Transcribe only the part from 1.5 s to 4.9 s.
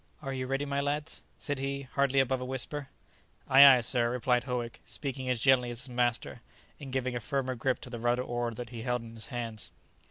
he, hardly above a whisper. "Ay, ay, sir," replied Howick,